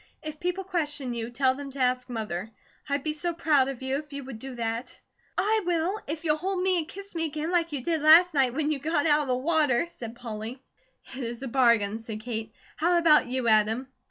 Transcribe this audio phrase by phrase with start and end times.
[0.23, 2.49] If people question you, tell them to ask Mother.
[2.89, 4.99] I'd be so proud of you, if you would do that."
[5.37, 8.55] "I WILL, if you'll hold me and kiss me again like you did last night
[8.55, 10.59] when you got out of the water," said Polly.
[11.15, 12.51] "It is a bargain," said Kate.
[12.77, 13.89] "How about you, Adam?"